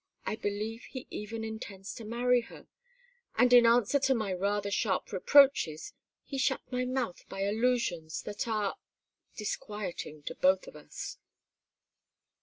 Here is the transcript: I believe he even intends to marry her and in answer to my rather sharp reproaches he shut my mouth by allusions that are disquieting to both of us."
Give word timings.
I 0.25 0.35
believe 0.35 0.85
he 0.85 1.05
even 1.11 1.43
intends 1.43 1.93
to 1.93 2.03
marry 2.03 2.41
her 2.41 2.65
and 3.35 3.53
in 3.53 3.67
answer 3.67 3.99
to 3.99 4.15
my 4.15 4.33
rather 4.33 4.71
sharp 4.71 5.11
reproaches 5.13 5.93
he 6.23 6.39
shut 6.39 6.61
my 6.71 6.85
mouth 6.85 7.23
by 7.29 7.41
allusions 7.41 8.23
that 8.23 8.47
are 8.47 8.77
disquieting 9.37 10.23
to 10.23 10.33
both 10.33 10.65
of 10.65 10.75
us." 10.75 11.19